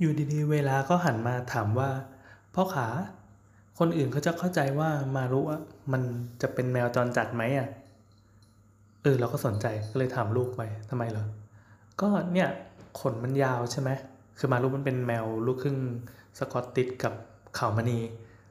[0.00, 1.90] อยู่ดีๆ เวลาก็หันมาถามว่า
[2.54, 2.88] พ่อขา
[3.78, 6.02] คนอื่นเขาจะเข้าใจว่ามารุอะมัน
[6.42, 7.68] จะเป็นแมวจรจัดไหมอะ
[9.02, 11.26] เออเราก็สนใจก็เลยถามลูกไปทำไมเหรอ
[12.00, 12.48] ก็เนี่ย
[13.00, 13.90] ขนมันยาวใช่ไหม
[14.38, 15.78] คือมารุมันเป็นแมวลูกครึ่ง
[16.38, 17.12] สกอตติชกับ
[17.58, 17.98] ขาวมณี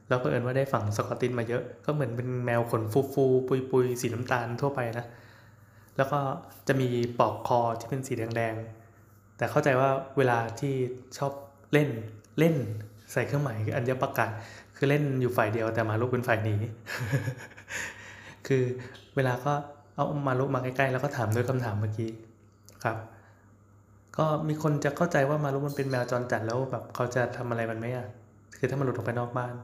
[0.08, 5.06] แล้วก็เอิญว่าได้ฝั่งสกอตติชมาเยอะ ก็เหมือนเป็นแมวขนฟูฟูปุยปุยๆสีน้ำตาลทั่วไปนะ
[5.96, 6.18] แล้วก็
[6.68, 6.88] จะมี
[7.18, 8.85] ปอกคอที่เป็นสีแดงๆ
[9.36, 10.74] แต่เข้าใจว่าเวลาที่
[11.18, 11.32] ชอบ
[11.72, 11.88] เล่น
[12.38, 12.54] เล่น
[13.12, 14.30] ใส่เครื่องหมายอัญญประกาศ
[14.76, 16.54] คือเล่นอยู่ฝ่ายเดียวแต่มาลุกเป็นฝ่ายหนี
[18.46, 18.62] คือ
[19.16, 19.52] เวลาก็
[19.94, 22.10] เอามาลุกมาใกล้ๆแล้วก็ถามด้วยคำถามเมื่อกี้
[22.84, 22.96] ครับ
[24.16, 28.06] ก็มีคนจะเข้าใจว่ามาลุกมันเป็นแมวจรจัดแล้วแบบเขาจะทำอะไรมันไหมอะ
[28.58, 29.54] คือถ้ามันหลุดออกไปนอกบ้าน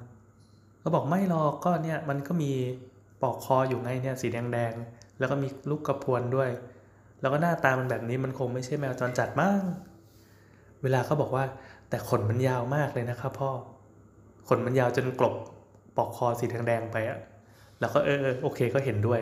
[0.82, 2.52] ก็บอกไม่หรอกก็เนี่ยมันก็มี
[3.22, 6.50] ปลอกคออยู่ไงเนี่ยสีแดงๆแล้วก็มีลูกกระพวนด้วย
[7.22, 9.62] แล้วก็หน้าตามันแบบนี้มันคงไม่ใช่แมวจรจัดมั้ง
[10.82, 11.44] เวลาเขาบอกว่า
[11.88, 13.50] แต่ขนมันยาวมากเลยนะครับพ่อ
[14.48, 15.34] ขนมันยาวจนกลบ
[15.97, 17.19] ปอกคอสีแดงๆไปอะ
[17.80, 19.20] แล้วก็เออโอเคก็เห็นด้วย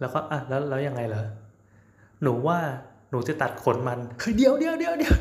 [0.00, 1.24] แล้วก็อะแล้วแล้วยังไงเหรอ
[2.22, 2.58] หนูว่า
[3.10, 5.14] หนูจะตัดขนมันเฮ้ยเดียวเดียวเดียวเดียว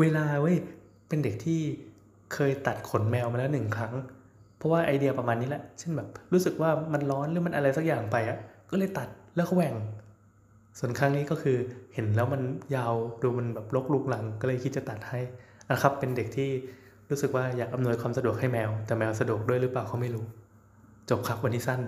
[0.00, 0.56] เวลาเว้ย
[1.08, 1.60] เป็นเด็กที่
[2.34, 3.94] เคยตัดขนแมวมาแล้วหนึ่งครั้ง
[4.56, 8.38] เพราะว่าไอเดียประมาณนี้แหละ เช่นแบบรู้สึกว่ามันร้อนหรือมันอะไรสักอย่างไปอะ
[8.70, 9.74] ก็เลยตัดแล้วก็แหว่ง
[10.78, 11.56] ส่วนครั้งนี้ก็คือ
[11.94, 12.42] เห็นแล้วมัน
[12.76, 12.92] ยาว
[13.22, 15.20] ดูมันแบบลกลุกหลัง ก็เลยคิดจะตัดให้
[15.70, 16.50] นะครับ เป็นเด็กที่
[17.10, 20.24] รู้สึกว่าอยากอำนวยความสะดวกให้แมว แต่แมวสะดวกด้วยหรือเปล่าเขาไม่รู้
[21.10, 21.80] จบครับวันนี้สั้น